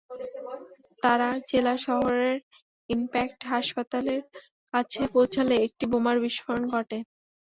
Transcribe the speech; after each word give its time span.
তাঁরা 1.03 1.29
জেলা 1.49 1.75
শহরের 1.85 2.35
ইমপ্যাক্ট 2.89 3.39
হাসপাতালের 3.51 4.21
কাছে 4.73 5.01
পৌঁছালে 5.13 5.55
একটি 5.67 5.85
বোমার 5.91 6.17
বিস্ফোরণ 6.23 6.63
ঘটে। 6.73 6.97